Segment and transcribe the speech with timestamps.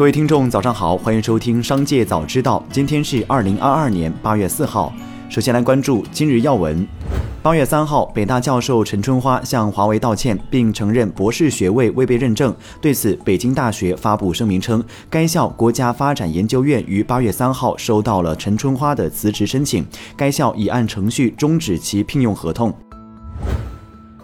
[0.00, 2.64] 各位听众，早上好，欢迎收听《商界早知道》。
[2.72, 4.90] 今天是二零二二年八月四号。
[5.28, 6.88] 首先来关注今日要闻。
[7.42, 12.56] 八月三号，北大教授陈春花向华为道歉，并承认博士学位未被认证。
[12.80, 19.86] 对此，北京大学发布声明称，该校国家发展研究院于八月三号收到了陈春花的辞职申请，
[20.16, 22.74] 该校已按程序终止其聘用合同。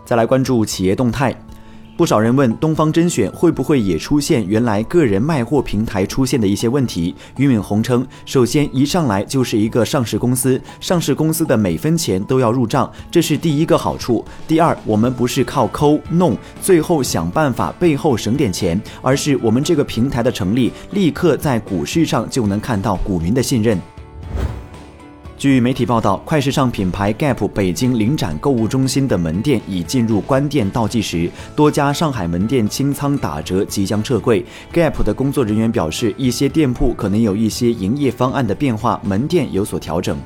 [0.07, 1.37] 再来关注企业动态。
[1.97, 7.15] 不少人问东方甄选会不会也出现原来个人卖货平台出现的一些问题。
[7.37, 14.23] 俞敏洪称，首先一上来就是一个上市公司，上市公司的每分钱都要入账，这是第一个好处。
[14.47, 23.81] 第二，我们不是靠抠弄，最后想办法背后省点钱，而是我们这个平台的成立，立刻在股市上就能看到股民的信任。
[25.39, 34.43] 据媒体报道，快时尚品牌 Gap 北京领展购物中心的门店已进入关店倒计时，多家上海门店清仓打折，即将撤柜。
[34.73, 40.17] Gap 的工作人员表示，一些店铺可能有一些营业方案的变化，门店有所调整。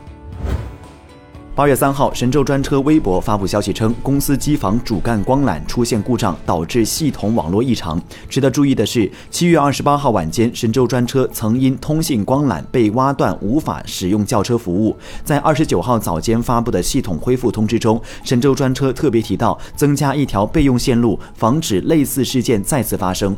[1.61, 8.01] 八月三号，神州专车微博发布消息称，公司机房主干光缆出现故障，导致系统网络异常。
[8.31, 14.97] 值得注意的是，七月二十八号晚间，神州专车曾因通信光缆被挖断，无法使用轿车服务。
[15.23, 23.37] 在二十九号早间发布的系统恢复通知中，神州专车特别提到，增加一条备用线路，防止类似事件再次发生。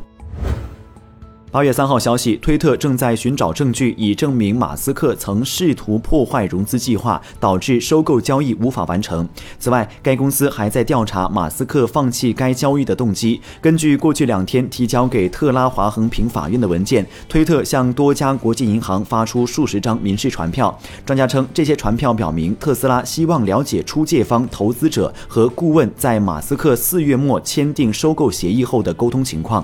[1.53, 9.29] 八月三号消息，推特正在寻找证据，以证明马斯克曾试图破坏融资计划，导致收购交易无法完成。
[9.59, 13.39] 此外，该公司还在调查马斯克放弃该交易的动机。
[13.61, 20.75] 根据过去两天提交给特拉华横平法院的文件，推特向多家国际银行发出数十张民事传票。
[21.05, 29.63] 专家称，这些传票表明特斯拉希望了解出借方、投资者和顾问在马斯克四月末签订收购协议后的沟通情况。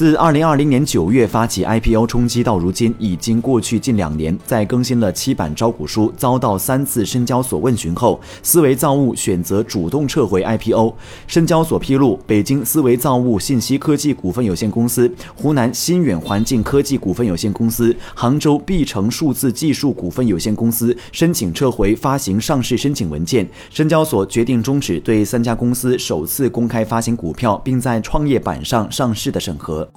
[0.00, 4.34] 自二零二零年九月发起 IPO 冲击到如今，已经过去近两年。
[4.46, 10.94] 在更新了七版招股书，遭到三次深交所问询后，思维造物选择主动撤回 IPO。
[11.26, 23.46] 深交所披露，北京思维造物信息科技股份有限公司、湖南新远环境科技股份有限公司、杭州碧城数字技术股份有限公司申请撤回发行上市申请文件。
[23.68, 29.89] 深交所决定终止对三家公司首次公开发行股票并在创业板上上市的审核。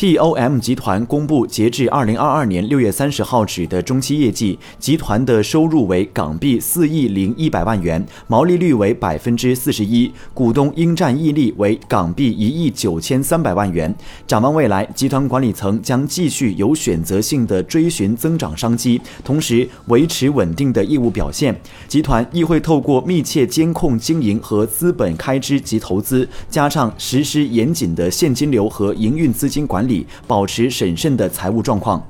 [0.00, 13.94] TOM 集团公布截至二零二二年六月三十号止的中期业绩，集团的收入为港币四亿零一百万元，毛利率为百分之四十一，股东应占溢利为港币一亿九千三百万元。
[14.26, 21.54] 展望未来，集团管理层将继续有选择性的追寻增长商机，同时维持稳定的业务表现。
[21.86, 29.89] 集团亦会透过密切监控经营和资本开支及投资，加上实施严谨的现金流和营运资金管理。
[30.26, 32.02] 保持审慎的财务状况。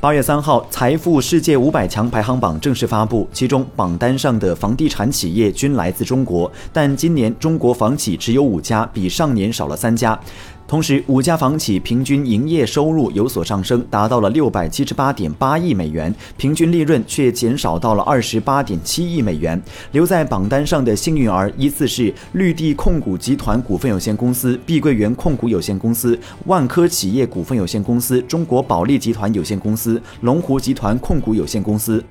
[0.00, 10.18] 八月三号，财富世界五百强排行榜正式发布，其中榜单上的房地产企业均来自中国，但今年中国房企只有五家，比上年少了三家。
[10.66, 19.60] 同时，五家房企平均营业收入有所上升，达到了六百七十八点八亿美元，平均利润却减少到了二十八点七亿美元。
[19.92, 32.02] 留在榜单上的幸运儿依次是绿地控股集团股份有限公司、碧桂园控股有限公司、万科企业股份有限公司、中国保利集团有限公司、龙湖集团控股有限公司。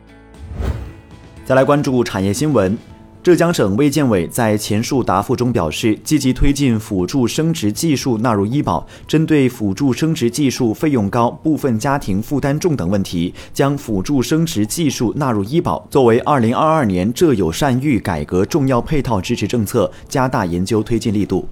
[1.43, 2.92] 再来关注产业新闻。
[3.23, 21.47] 浙江省卫健委在前述答复中表示，积极推进辅助生殖技术纳入医保，针对辅助生殖技术费用高、部分家庭负担重等问题，将辅助生殖技术纳入医保，作为2022年浙有善育改革重要配套支持政策，加大研究推进力度。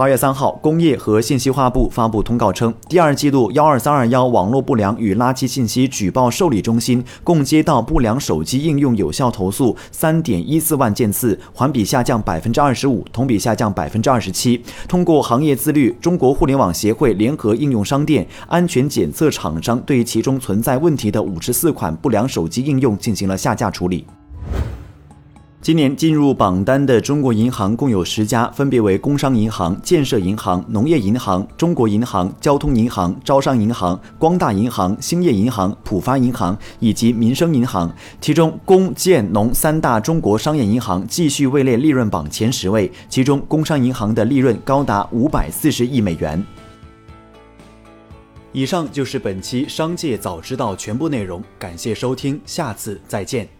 [0.00, 14.64] 八月三号，工业和信息化部发布通告称，第二季度幺二三二幺网络不良与垃圾信息举报受理中心共接到不良手机应用有效投诉三点一四万件次，环比下降百分之二十五，同比下降百分之二十七。
[14.88, 24.06] 通过行业自律，中国互联网协会联合应用商店、安全检测厂商对其中存在问题的五十四款不良手机应用进行了下架处理。
[25.62, 37.94] 今年进入榜单的中国银行共有十家，分别为工商银行、建设银行、农业银行、中国银行、交通银行、招商银行、光大银行、兴业银行、浦发银行以及民生银行。
[38.22, 46.42] 其中，工建农三大中国商业银行继续位列利润榜前十位，其中工商银行的利润高达五百四十亿美元。
[48.52, 53.59] 以上就是本期商界早知道全部内容，感谢收听，下次再见。